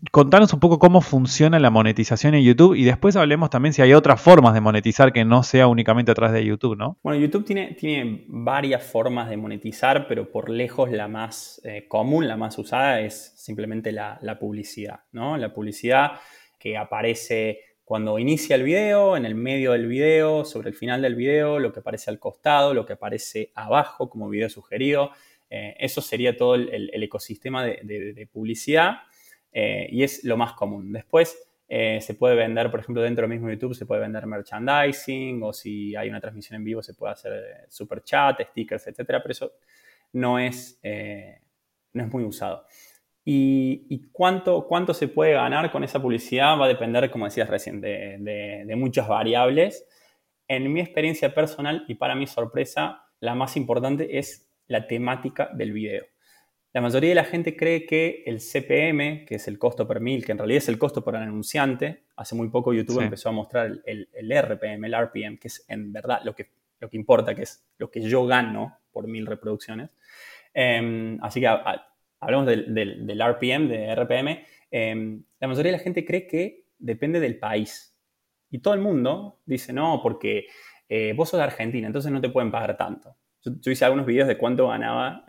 [0.09, 3.93] contanos un poco cómo funciona la monetización en YouTube y después hablemos también si hay
[3.93, 6.97] otras formas de monetizar que no sea únicamente a través de YouTube, ¿no?
[7.03, 12.27] Bueno, YouTube tiene, tiene varias formas de monetizar, pero por lejos la más eh, común,
[12.27, 15.37] la más usada es simplemente la, publicidad, ¿no?
[15.37, 16.13] La publicidad
[16.57, 21.15] que aparece cuando inicia el video, en el medio del video, sobre el final del
[21.15, 25.11] video, lo que aparece al costado, lo que aparece abajo como video sugerido.
[25.49, 29.01] Eh, eso sería todo el, ecosistema de publicidad.
[29.51, 30.91] Eh, y es lo más común.
[30.91, 31.37] Después
[31.67, 35.53] eh, se puede vender, por ejemplo, dentro del mismo YouTube se puede vender merchandising o
[35.53, 39.31] si hay una transmisión en vivo se puede hacer eh, super chat, stickers, etcétera, pero
[39.31, 39.51] eso
[40.13, 40.79] no es,
[41.93, 42.65] no es muy usado.
[43.23, 47.79] Y, cuánto, cuánto se puede ganar con esa publicidad va a depender, como decías recién,
[47.79, 48.17] de,
[48.65, 49.87] de muchas variables.
[50.49, 55.71] En mi experiencia personal y para mi sorpresa, la más importante es la temática del
[55.71, 56.03] video.
[56.73, 60.25] La mayoría de la gente cree que el CPM, que es el costo per mil,
[60.25, 63.81] que en realidad es el costo por anunciante, hace muy poco YouTube empezó a mostrar
[63.85, 67.65] el, RPM, el RPM, que es en verdad lo que, lo que importa, que es
[67.77, 69.97] lo que yo gano por mil reproducciones.
[70.53, 74.45] Em, así que hablamos del, RPM, de RPM.
[74.71, 77.97] Em, la mayoría de la gente cree que depende del país.
[78.49, 80.47] Y todo el mundo dice, no, porque
[80.87, 83.17] eh, vos sos de Argentina, entonces no te pueden pagar tanto.
[83.43, 85.25] Yo, hice algunos videos de cuánto ganaba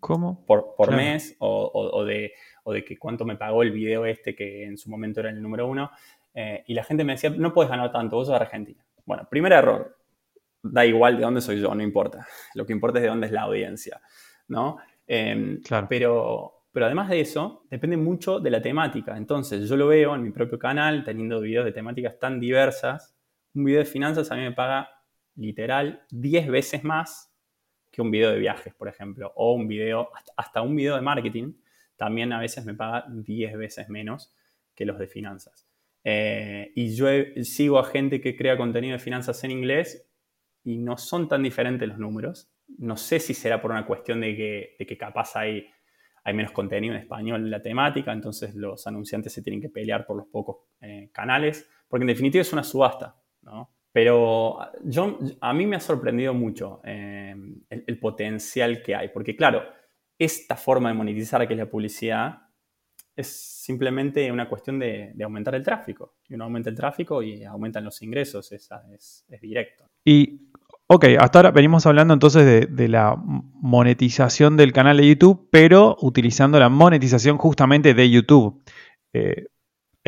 [0.00, 0.44] ¿Cómo?
[0.44, 2.32] por, por mes o, de,
[2.64, 5.40] o de que cuánto me pagó el video este que en su momento era el
[5.40, 5.90] número uno.
[6.34, 8.84] Eh, y la gente me decía, no puedes ganar tanto, vos sos de Argentina.
[9.04, 9.98] Bueno, primer error,
[10.62, 12.26] da igual de dónde soy yo, no importa.
[12.54, 14.00] Lo que importa es de dónde es la audiencia,
[14.48, 14.78] ¿no?
[15.06, 15.86] Em, claro.
[15.88, 19.16] Pero, pero además de eso, depende mucho de la temática.
[19.16, 23.16] Entonces, yo lo veo en mi propio canal, teniendo videos de temáticas tan diversas.
[23.54, 24.90] Un video de finanzas a mí me paga
[25.34, 27.27] literal 10 veces más
[27.98, 31.54] que un video de viajes, por ejemplo, o un video, hasta un video de marketing,
[31.96, 34.32] también a veces me paga 10 veces menos
[34.76, 35.68] que los de finanzas.
[36.04, 37.08] Eh, y yo
[37.42, 40.08] sigo a gente que crea contenido de finanzas en inglés
[40.62, 42.52] y no son tan diferentes los números.
[42.78, 45.66] No sé si será por una cuestión de que, de que capaz hay,
[46.22, 50.06] hay menos contenido en español en la temática, entonces los anunciantes se tienen que pelear
[50.06, 53.74] por los pocos eh, canales, porque en definitiva es una subasta, ¿no?
[53.98, 57.34] Pero yo, a mí me ha sorprendido mucho eh,
[57.68, 59.64] el, potencial que hay, porque claro,
[60.16, 62.42] esta forma de monetizar que es la publicidad
[63.16, 66.14] es simplemente una cuestión de, aumentar el tráfico.
[66.28, 69.88] Y uno aumenta el tráfico y aumentan los ingresos, es, es, es directo.
[70.04, 70.48] Y
[70.86, 76.60] Ok, hasta ahora venimos hablando entonces de, la monetización del canal de YouTube, pero utilizando
[76.60, 78.62] la monetización justamente de YouTube.
[79.12, 79.48] Eh,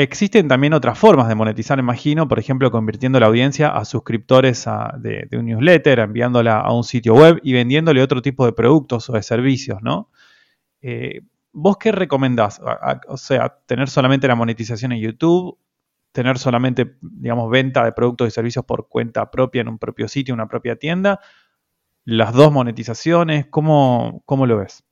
[0.03, 4.67] existen también otras formas de monetizar, imagino, por ejemplo, convirtiendo la audiencia a suscriptores
[4.99, 9.15] de, un newsletter, enviándola a un sitio web y vendiéndole otro tipo de productos o
[9.15, 10.11] de servicios, ¿no?
[10.83, 12.61] Eh, ¿Vos qué recomendás?
[13.09, 15.59] O sea, tener solamente la monetización en YouTube
[16.13, 20.35] tener solamente, digamos, venta de productos y servicios por cuenta propia en un propio sitio,
[20.35, 21.21] una propia tienda,
[22.05, 24.85] las dos monetizaciones, ¿cómo, cómo lo ves?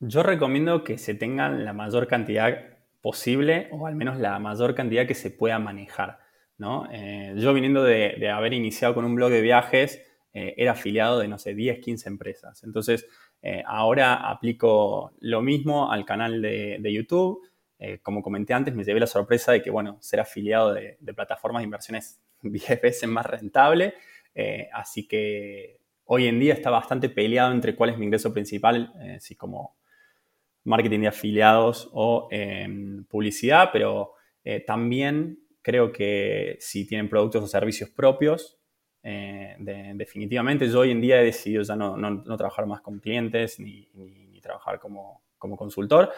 [0.00, 5.06] Yo recomiendo que se tengan la mayor cantidad posible o al menos la mayor cantidad
[5.06, 6.18] que se pueda manejar.
[6.58, 6.88] ¿no?
[6.90, 11.28] Eh, yo viniendo de, haber iniciado con un blog de viajes, eh, era afiliado de,
[11.28, 12.62] no sé, 10, 15 empresas.
[12.64, 13.06] Entonces,
[13.42, 17.42] eh, ahora aplico lo mismo al canal de, de YouTube
[18.02, 21.64] como comenté antes, me llevé la sorpresa de que, bueno, ser afiliado de, plataformas de
[21.64, 23.92] inversiones 10 veces más rentable.
[24.72, 29.36] Así que hoy en día está bastante peleado entre cuál es mi ingreso principal, si
[29.36, 29.76] como
[30.66, 34.12] marketing de afiliados o em, publicidad, pero
[34.64, 38.60] también creo que si tienen productos o servicios propios,
[39.02, 40.68] definitivamente.
[40.68, 43.88] Yo hoy en día he decidido ya no, trabajar más con clientes ni,
[44.40, 46.12] trabajar como, como consultor,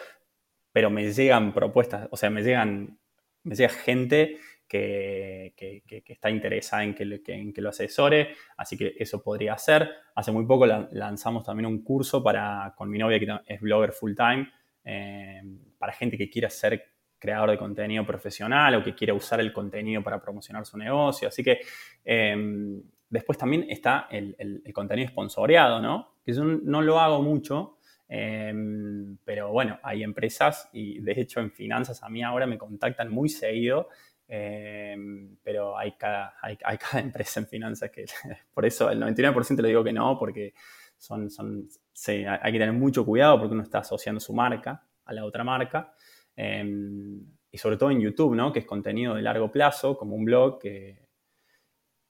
[0.71, 2.99] pero me llegan propuestas, o sea, me llegan,
[3.43, 4.37] me llega gente
[4.69, 9.89] que, está interesada en que, lo asesore, así que eso podría ser.
[10.15, 14.13] Hace muy poco lanzamos también un curso para, con mi novia que es blogger full
[14.15, 14.49] time,
[14.85, 15.41] eh,
[15.77, 16.83] para gente que quiera ser
[17.17, 21.27] creador de contenido profesional o que quiera usar el contenido para promocionar su negocio.
[21.27, 21.59] Así que
[22.05, 26.13] em, después también está el, contenido sponsoreado, ¿no?
[26.23, 27.79] Que yo no lo hago mucho,
[28.11, 33.11] Em, pero bueno, hay empresas y de hecho en finanzas a mí ahora me contactan
[33.11, 33.87] muy seguido,
[34.29, 38.05] em, pero hay cada, hay, cada empresa en finanzas que
[38.53, 40.53] por eso el 99% le digo que no, porque
[40.97, 41.67] son, son,
[42.07, 45.93] hay que tener mucho cuidado porque uno está asociando su marca a la otra marca.
[46.35, 47.19] Em,
[47.51, 48.53] y sobre todo en YouTube, ¿no?
[48.53, 51.08] que es contenido de largo plazo, como un blog que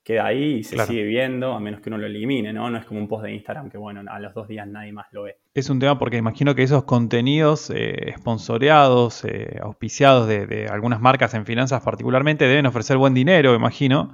[0.04, 2.70] queda ahí y se sigue viendo, a menos que uno lo elimine, ¿no?
[2.70, 5.08] No es como un post de Instagram que, bueno, a los dos días nadie más
[5.12, 5.38] lo ve.
[5.54, 11.34] Es un tema porque imagino que esos contenidos eh, sponsoreados, eh, auspiciados de, algunas marcas
[11.34, 14.14] en finanzas particularmente, deben ofrecer buen dinero, imagino,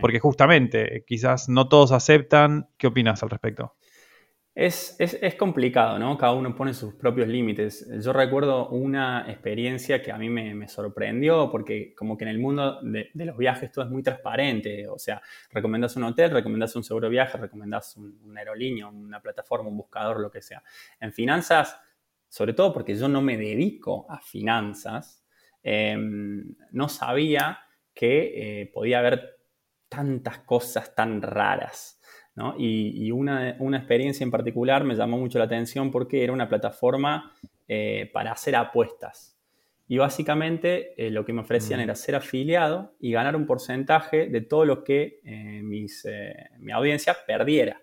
[0.00, 2.68] porque justamente quizás no todos aceptan.
[2.76, 3.76] ¿Qué opinas al respecto?
[4.56, 4.96] Es,
[5.38, 6.16] complicado, ¿no?
[6.16, 7.86] Cada uno pone sus propios límites.
[8.02, 12.80] Yo recuerdo una experiencia que a mí me, sorprendió porque como que en el mundo
[12.80, 14.88] de, los viajes todo es muy transparente.
[14.88, 19.68] O sea, recomendás un hotel, recomendás un seguro viaje, recomendás un, una aerolínea, una plataforma,
[19.68, 20.62] un buscador, lo que sea.
[21.00, 21.78] En finanzas,
[22.26, 25.22] sobre todo porque yo no me dedico a finanzas,
[25.62, 27.58] em, no sabía
[27.92, 29.36] que eh, podía haber
[29.90, 31.95] tantas cosas tan raras.
[32.58, 37.32] Y, una, experiencia en particular me llamó mucho la atención porque era una plataforma
[37.66, 39.38] eh, para hacer apuestas.
[39.88, 41.82] Y básicamente eh, lo que me ofrecían mm.
[41.84, 47.80] era ser afiliado y ganar un porcentaje de todo lo que eh, mi audiencia perdiera.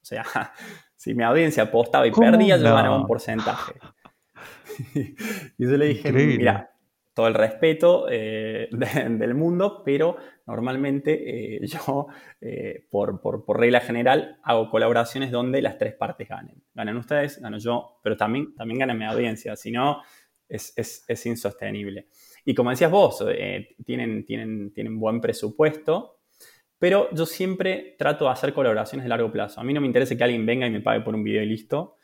[0.00, 0.24] O sea,
[0.96, 3.74] si mi audiencia apostaba y perdía, yo ganaba un porcentaje.
[4.94, 6.75] y yo le dije, mira,
[7.16, 12.08] todo el respeto eh, del mundo, pero normalmente eh, yo,
[12.42, 13.18] eh, por,
[13.58, 16.62] regla general, hago colaboraciones donde las tres partes ganen.
[16.74, 20.02] Ganan ustedes, gano yo, pero también, también gana mi audiencia, si no,
[20.46, 22.08] es, insostenible.
[22.44, 23.24] Y como decías vos,
[23.86, 26.20] tienen, tienen, tienen buen presupuesto,
[26.78, 29.58] Pero yo siempre trato de hacer colaboraciones de largo plazo.
[29.58, 31.46] A mí no me interesa que alguien venga y me pague por un video y
[31.46, 31.96] listo.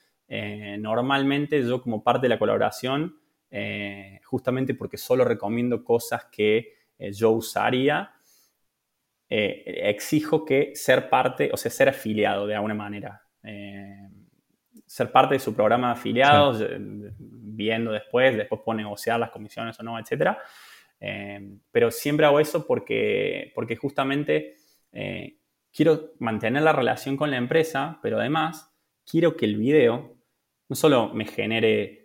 [0.79, 3.22] Normalmente yo como parte de la colaboración,
[3.55, 8.11] eh, justamente porque solo recomiendo cosas que eh, yo usaría,
[9.29, 13.23] exijo que ser parte, o sea, ser afiliado de alguna manera.
[14.87, 16.67] ser parte de su programa de afiliados,
[17.19, 20.37] viendo después, después puedo negociar las comisiones o no, etc.
[21.71, 24.57] pero siempre hago eso porque, porque justamente
[25.73, 28.71] quiero mantener la relación con la empresa, pero además
[29.07, 30.15] quiero que el video
[30.69, 32.02] no solo me genere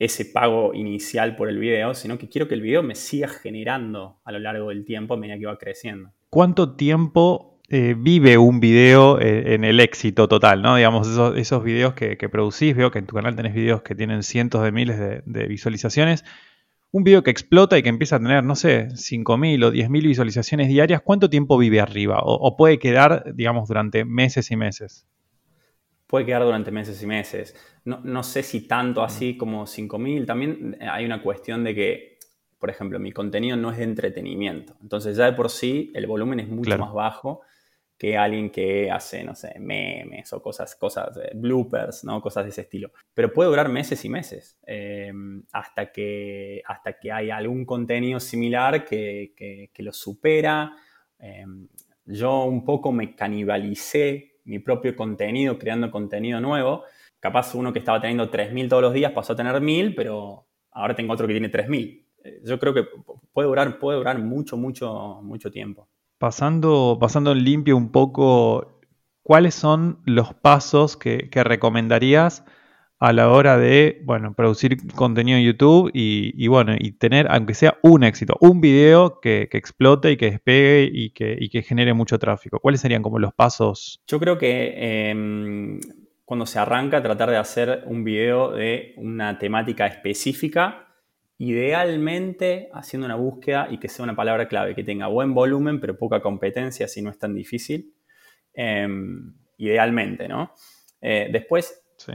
[0.00, 4.18] ese pago inicial por el video, sino que quiero que el video me siga generando
[4.24, 6.10] a lo largo del tiempo a medida que va creciendo.
[6.30, 10.62] ¿Cuánto tiempo eh, vive un video eh, en el éxito total?
[10.62, 10.76] ¿no?
[10.76, 14.62] Digamos, esos, videos que, producís, veo que en tu canal tenés videos que tienen cientos
[14.62, 16.24] de miles de, visualizaciones.
[16.92, 20.68] Un video que explota y que empieza a tener, no sé, 5.000 o 10.000 visualizaciones
[20.68, 22.20] diarias, ¿cuánto tiempo vive arriba?
[22.22, 25.06] o puede quedar, digamos, durante meses y meses?
[26.10, 27.54] Puede quedar durante meses y meses.
[27.84, 30.26] No, sé si tanto así como 5.000.
[30.26, 32.18] También hay una cuestión de que,
[32.58, 34.76] por ejemplo, mi contenido no es de entretenimiento.
[34.82, 37.42] Entonces ya de por sí el volumen es mucho más bajo
[37.96, 42.20] que alguien que hace, no sé, memes o cosas, cosas, bloopers, ¿no?
[42.20, 42.90] Cosas de ese estilo.
[43.14, 45.12] Pero puede durar meses y meses eh,
[45.52, 50.74] hasta, que, hasta que hay algún contenido similar que, lo supera.
[51.20, 51.44] Eh,
[52.04, 56.84] yo un poco me canibalicé mi propio contenido, creando contenido nuevo.
[57.18, 60.94] Capaz uno que estaba teniendo 3.000 todos los días pasó a tener 1.000, pero ahora
[60.94, 62.06] tengo otro que tiene 3.000.
[62.24, 62.84] Eh, yo creo que
[63.32, 65.88] puede durar, puede durar mucho, mucho, mucho tiempo.
[66.18, 68.80] Pasando, pasando en limpio un poco,
[69.22, 72.44] ¿cuáles son los pasos que, que recomendarías
[73.00, 77.78] a la hora de, bueno, producir contenido en YouTube y, bueno, y tener, aunque sea
[77.82, 82.60] un éxito, un video que, explote y que despegue y que, genere mucho tráfico.
[82.60, 84.02] ¿Cuáles serían como los pasos?
[84.06, 85.80] Yo creo que em,
[86.26, 90.86] cuando se arranca, tratar de hacer un video de una temática específica,
[91.38, 95.96] idealmente haciendo una búsqueda y que sea una palabra clave, que tenga buen volumen pero
[95.96, 97.94] poca competencia, si no es tan difícil.
[98.52, 100.52] Em, idealmente, ¿no?
[101.00, 102.12] Eh, después, sí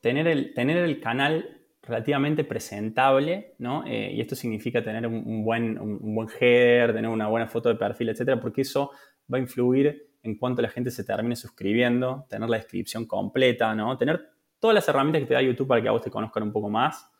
[0.00, 3.84] tener el, tener el canal relativamente presentable, ¿no?
[3.86, 7.76] Eh, y esto significa tener un, buen, un, buen header, tener una buena foto de
[7.76, 8.90] perfil, etcétera, porque eso
[9.32, 13.96] va a influir en cuanto la gente se termine suscribiendo, tener la descripción completa, ¿no?
[13.96, 16.52] Tener todas las herramientas que te da YouTube para que a vos te conozcan un
[16.52, 17.10] poco más,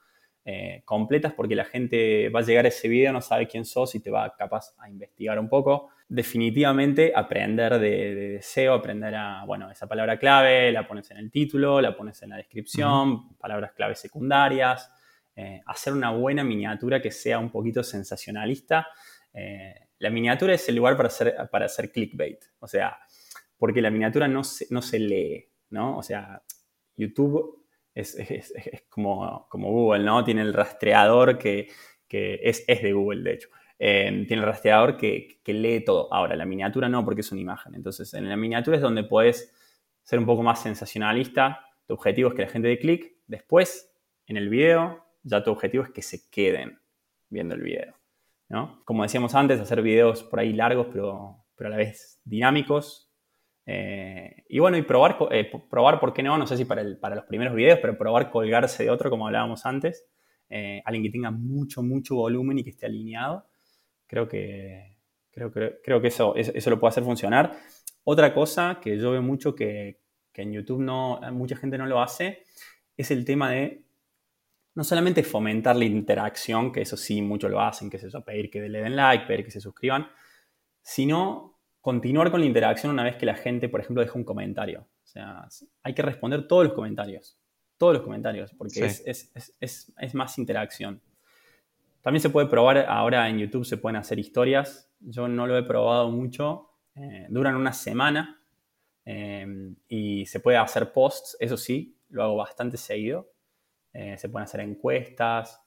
[0.45, 3.95] eh, completas, porque la gente va a llegar a ese video, no sabe quién sos
[3.95, 9.71] y te va capaz a investigar un poco definitivamente aprender de, SEO, aprender a, bueno,
[9.71, 13.95] esa palabra clave, la pones en el título, la pones en la descripción, palabras clave
[13.95, 14.91] secundarias,
[15.37, 18.89] eh, hacer una buena miniatura que sea un poquito sensacionalista.
[19.35, 22.99] Eh, la miniatura es el lugar para hacer, para hacer clickbait, o sea,
[23.59, 25.99] porque la miniatura no se, no se lee, ¿no?
[25.99, 26.43] O sea,
[26.97, 28.17] YouTube es,
[28.89, 30.25] como, como, Google, ¿no?
[30.25, 31.69] Tiene el rastreador que,
[32.09, 33.49] es, es de Google, de hecho.
[33.79, 36.13] Eh, tiene el rastreador que, lee todo.
[36.13, 37.75] Ahora, la miniatura no, porque es una imagen.
[37.75, 39.55] Entonces, en la miniatura es donde puedes
[40.03, 41.65] ser un poco más sensacionalista.
[41.87, 43.17] Tu objetivo es que la gente dé clic.
[43.27, 43.95] Después,
[44.27, 46.79] en el video, ya tu objetivo es que se queden
[47.29, 47.95] viendo el video.
[48.49, 48.83] ¿no?
[48.85, 53.13] Como decíamos antes, hacer videos por ahí largos, pero, pero a la vez dinámicos.
[53.67, 56.37] Eh, y bueno, y probar, eh, probar, ¿por qué no?
[56.39, 59.27] No sé si para, el, para los primeros videos, pero probar colgarse de otro, como
[59.27, 60.09] hablábamos antes.
[60.85, 63.47] alguien que tenga mucho, mucho volumen y que esté alineado
[64.09, 64.97] creo que,
[65.31, 67.57] creo, creo que eso, eso, lo puede hacer funcionar.
[68.03, 70.01] Otra cosa que yo veo mucho que,
[70.35, 72.45] en YouTube no, mucha gente no lo hace
[72.97, 73.83] es el tema de
[74.77, 78.49] no solamente fomentar la interacción, que eso sí muchos lo hacen, que es eso, pedir
[78.49, 80.07] que le den like, pedir que se suscriban,
[80.81, 84.83] sino continuar con la interacción una vez que la gente, por ejemplo, deja un comentario.
[85.03, 85.49] O sea,
[85.83, 87.41] hay que responder todos los comentarios,
[87.77, 91.03] todos los comentarios, porque es, es, es, más interacción.
[92.03, 94.91] También se puede probar, ahora en YouTube se pueden hacer historias.
[95.01, 96.71] Yo no lo he probado mucho.
[96.95, 98.41] Eh, duran una semana
[99.05, 99.47] eh,
[99.89, 103.31] y se puede hacer posts, eso sí, lo hago bastante seguido.
[103.93, 105.61] Eh, se pueden hacer encuestas.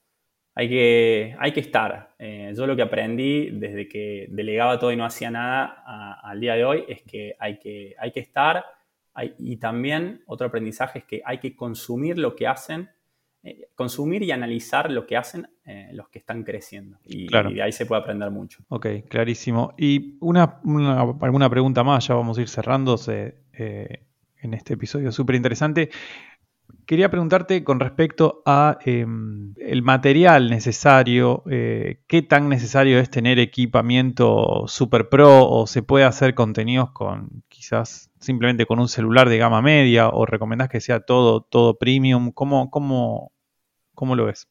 [0.53, 2.13] Hay que, hay que estar.
[2.19, 6.65] yo lo que aprendí desde que delegaba todo y no hacía nada al día de
[6.65, 8.65] hoy es que hay que, hay que estar.
[9.37, 12.89] y también otro aprendizaje es que hay que consumir lo que hacen
[13.43, 16.97] eh, consumir y analizar lo que hacen eh, los que están creciendo.
[17.05, 18.59] Y, de ahí se puede aprender mucho.
[18.67, 19.73] Ok, clarísimo.
[19.77, 20.59] Y una,
[21.21, 24.03] alguna pregunta más, ya vamos a ir cerrándose eh,
[24.41, 25.89] en este episodio súper interesante.
[26.85, 33.39] quería preguntarte con respecto a em, el material necesario, eh, qué tan necesario es tener
[33.39, 39.37] equipamiento super pro o se puede hacer contenidos con quizás simplemente con un celular de
[39.37, 43.31] gama media o recomendás que sea todo, todo premium, ¿Cómo, cómo,
[43.95, 44.50] cómo lo ves?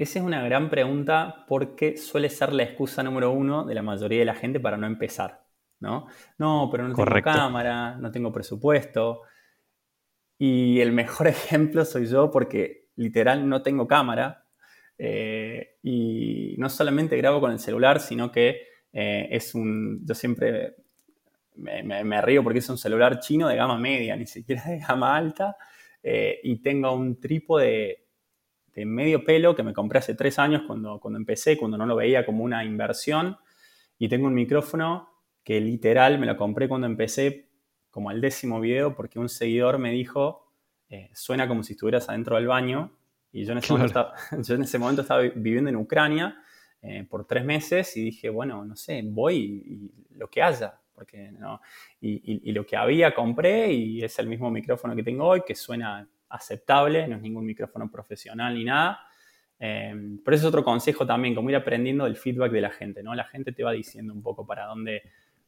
[0.00, 4.20] Esa es una gran pregunta porque suele ser la excusa número uno de la mayoría
[4.20, 5.44] de la gente para no empezar,
[5.78, 6.06] ¿no?
[6.38, 9.20] No, pero no tengo cámara, no tengo presupuesto.
[10.38, 14.46] Y el mejor ejemplo soy yo porque literal no tengo cámara
[14.96, 20.76] eh, y no solamente grabo con el celular, sino que eh, es un, yo siempre
[21.56, 25.58] me, río porque es un celular chino de gama media, ni siquiera de gama alta,
[26.02, 28.06] eh, y tengo un trípode
[28.80, 31.96] de medio pelo que me compré hace tres años cuando, cuando empecé, cuando no lo
[31.96, 33.36] veía como una inversión,
[33.98, 35.10] y tengo un micrófono
[35.44, 37.50] que literal me lo compré cuando empecé
[37.90, 40.50] como al décimo video porque un seguidor me dijo,
[40.88, 42.96] eh, suena como si estuvieras adentro del baño.
[43.30, 46.42] Y yo en ese, momento, estaba, yo en ese momento estaba viviendo en Ucrania
[46.80, 50.80] eh, por tres meses y dije, bueno, no sé, voy y, lo que haya.
[50.94, 51.60] Porque, ¿no?
[52.00, 56.06] Y, lo que había compré y es el mismo micrófono que tengo hoy, que suena
[56.30, 59.00] aceptable, no es ningún micrófono profesional ni nada.
[59.58, 63.02] Eh, pero ese es otro consejo también, como ir aprendiendo del feedback de la gente,
[63.02, 63.14] ¿no?
[63.14, 65.02] La gente te va diciendo un poco para dónde,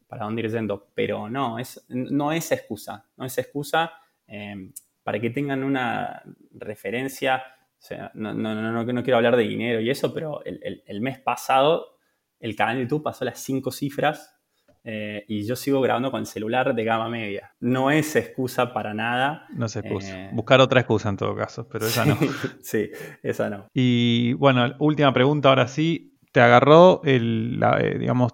[0.07, 3.93] para dónde ir yendo, pero no, es, no es excusa, no es excusa
[4.27, 4.69] eh,
[5.01, 6.21] para que tengan una
[6.51, 10.83] referencia, o sea, no, no, no, no, quiero hablar de dinero y eso, pero el,
[10.85, 11.97] el, mes pasado
[12.39, 14.39] el canal de YouTube pasó las cinco cifras
[14.83, 17.53] eh, y yo sigo grabando con el celular de gama media.
[17.59, 19.47] No es excusa para nada.
[19.55, 20.25] No es excusa.
[20.25, 22.17] Eh, Buscar otra excusa en todo caso, pero esa no.
[22.61, 22.89] sí,
[23.21, 23.67] esa no.
[23.73, 26.09] Y bueno, última pregunta ahora sí.
[26.31, 27.63] ¿Te agarró el,
[27.99, 28.33] digamos,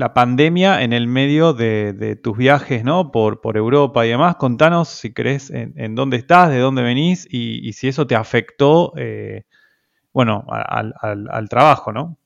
[0.00, 3.10] la pandemia en el medio de, tus viajes, ¿no?
[3.10, 4.36] Por, por, Europa y demás.
[4.36, 9.44] Contanos, si crees, en, dónde estás, de dónde venís y, si eso te afectó, eh,
[10.12, 12.16] bueno, al, trabajo, ¿no?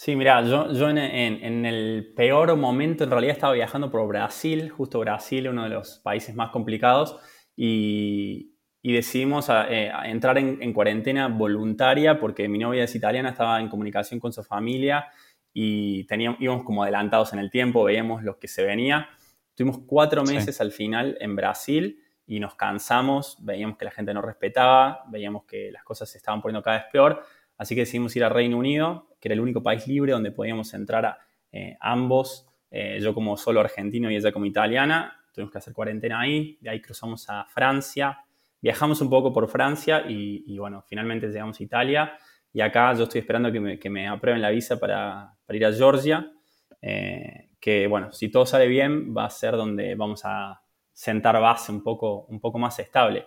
[0.00, 4.98] Sí, mira, yo, yo en, el peor momento en realidad estaba viajando por Brasil, justo
[4.98, 7.18] Brasil, uno de los países más complicados,
[7.54, 14.20] y, decidimos eh, entrar en, cuarentena voluntaria porque mi novia es italiana, estaba en comunicación
[14.20, 15.06] con su familia
[15.52, 19.10] y teníamos, íbamos como adelantados en el tiempo, veíamos lo que se venía.
[19.54, 24.22] Tuvimos cuatro meses al final en Brasil y nos cansamos, veíamos que la gente no
[24.22, 27.22] respetaba, veíamos que las cosas se estaban poniendo cada vez peor,
[27.60, 30.72] así que decidimos ir a Reino Unido, que era el único país libre donde podíamos
[30.72, 31.18] entrar a,
[31.52, 36.20] eh, ambos, eh, yo como solo argentino y ella como italiana, tuvimos que hacer cuarentena
[36.20, 38.18] ahí, de ahí cruzamos a Francia,
[38.62, 42.12] viajamos un poco por Francia y, bueno, finalmente llegamos a Italia.
[42.50, 46.32] Y acá yo estoy esperando que me, aprueben la visa para, para ir a Georgia,
[46.80, 50.62] eh, que bueno, si todo sale bien va a ser donde vamos a
[50.94, 53.26] sentar base un poco, un poco más estable.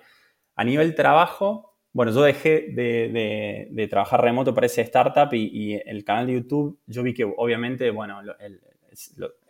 [0.55, 6.03] A nivel trabajo, bueno, yo dejé de, de, trabajar remoto para ese startup y, el
[6.03, 8.61] canal de YouTube, yo vi que obviamente, bueno, el,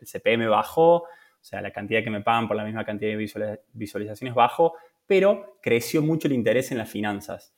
[0.01, 1.07] CPM bajó, o
[1.41, 4.73] sea, la cantidad que me pagan por la misma cantidad de visualizaciones bajó,
[5.05, 7.55] pero creció mucho el interés en las finanzas.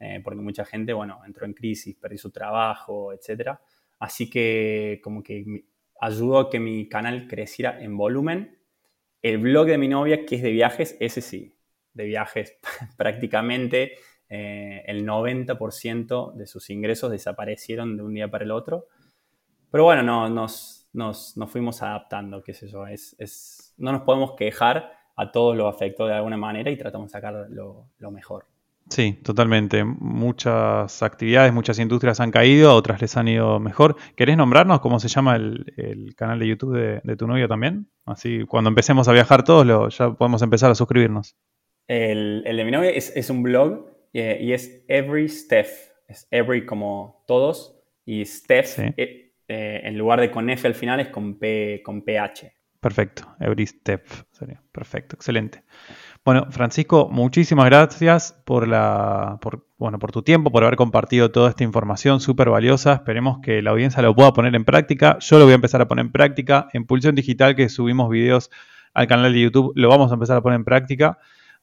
[0.00, 3.58] Eh, porque mucha gente, bueno, entró en crisis, perdió su trabajo, etc.
[3.98, 5.64] Así que como que
[6.00, 8.58] ayudó a que mi canal creciera en volumen.
[9.22, 11.56] El blog de mi novia, que es de viajes, ese sí,
[11.92, 12.56] de viajes
[12.96, 13.94] prácticamente
[14.28, 18.86] eh, el 90% de sus ingresos desaparecieron de un día para el otro.
[19.70, 22.86] Pero bueno, no, nos, nos, nos fuimos adaptando, qué sé yo.
[22.86, 27.08] Es, es, no nos podemos quejar, a todos lo afectó de alguna manera y tratamos
[27.08, 28.46] de sacar lo, lo mejor.
[28.88, 29.84] Sí, totalmente.
[29.84, 33.96] Muchas actividades, muchas industrias han caído, otras les han ido mejor.
[34.16, 37.88] ¿Querés nombrarnos cómo se llama el, canal de YouTube de, tu novio también?
[38.06, 41.36] Así cuando empecemos a viajar todos ya podemos empezar a suscribirnos.
[41.86, 45.92] El, de mi novia es, un blog eh, y es Every Steph.
[46.08, 51.00] Es Every como todos y Steph eh, eh, en lugar de con F al final
[51.00, 52.52] es con, P, con PH.
[52.80, 54.62] Perfecto, Every Step sería.
[54.72, 55.64] Perfecto, excelente.
[56.24, 59.38] Bueno, Francisco, muchísimas gracias por, la,
[59.76, 62.94] bueno, por tu tiempo, por haber compartido toda esta información súper valiosa.
[62.94, 65.18] Esperemos que la audiencia lo pueda poner en práctica.
[65.20, 66.68] Yo lo voy a empezar a poner en práctica.
[66.72, 68.50] En Pulsión Digital, que subimos videos
[68.94, 71.18] al canal de YouTube, lo vamos a empezar a poner en práctica.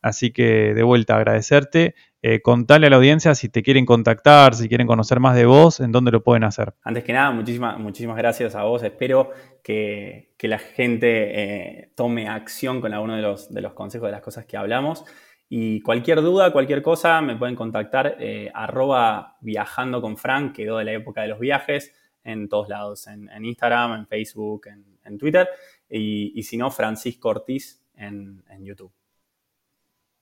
[0.06, 1.95] Así que de vuelta agradecerte.
[2.22, 5.80] Eh, contale a la audiencia si te quieren contactar, si quieren conocer más de vos,
[5.80, 6.76] en dónde lo pueden hacer.
[6.84, 8.84] Antes que nada, muchísimas, muchísimas gracias a vos.
[8.84, 9.32] Espero
[9.64, 14.22] que, la gente eh, tome acción con alguno de los, de los consejos, de las
[14.22, 15.06] cosas que hablamos.
[15.49, 20.86] Y cualquier duda, cualquier cosa, me pueden contactar eh, arroba viajando con Frank, quedó de
[20.86, 24.68] la época de los viajes, en todos lados, en, Instagram, en Facebook,
[25.03, 25.49] en, Twitter,
[25.89, 28.91] y, si no, Francisco Ortiz en, en YouTube.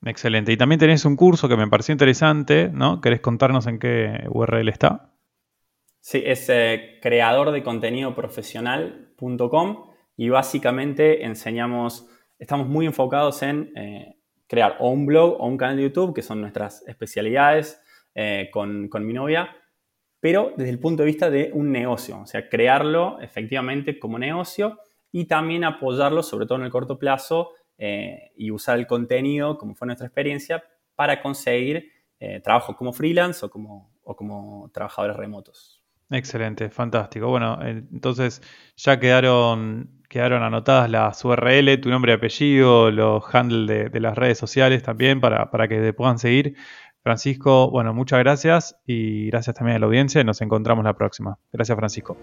[0.06, 0.52] Excelente.
[0.52, 3.00] Y también tenés un curso que me pareció interesante, ¿no?
[3.00, 5.14] ¿Querés contarnos en qué URL está?
[6.00, 14.18] Sí, es eh, creador de contenido profesional.com y básicamente enseñamos, estamos muy enfocados en eh,
[14.48, 17.82] crear o un blog o un canal de YouTube, que son nuestras especialidades
[18.16, 19.56] eh, con, con mi novia,
[20.20, 24.80] pero desde el punto de vista de un negocio, o sea, crearlo efectivamente como negocio
[25.12, 29.76] y también apoyarlo, sobre todo en el corto plazo, eh, y usar el contenido, como
[29.76, 30.64] fue nuestra experiencia,
[30.96, 35.84] para conseguir eh, trabajos como freelance o como, o como trabajadores remotos.
[36.10, 37.28] Excelente, fantástico.
[37.28, 38.42] Bueno, entonces
[38.76, 44.38] ya quedaron, quedaron anotadas las URL, tu nombre y apellido, los handles de, las redes
[44.38, 46.56] sociales también para, para que te puedan seguir.
[47.02, 50.24] Francisco, bueno, muchas gracias y gracias también a la audiencia.
[50.24, 51.38] Nos encontramos la próxima.
[51.52, 52.18] Gracias, Francisco.